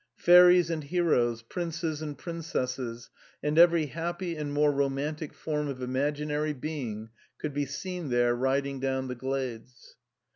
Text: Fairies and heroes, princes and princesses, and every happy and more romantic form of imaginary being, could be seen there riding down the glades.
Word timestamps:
Fairies 0.15 0.71
and 0.71 0.85
heroes, 0.85 1.43
princes 1.43 2.01
and 2.01 2.17
princesses, 2.17 3.11
and 3.43 3.59
every 3.59 3.85
happy 3.85 4.35
and 4.35 4.51
more 4.51 4.71
romantic 4.71 5.31
form 5.31 5.67
of 5.67 5.79
imaginary 5.83 6.53
being, 6.53 7.11
could 7.37 7.53
be 7.53 7.67
seen 7.67 8.09
there 8.09 8.33
riding 8.33 8.79
down 8.79 9.09
the 9.09 9.13
glades. 9.13 9.97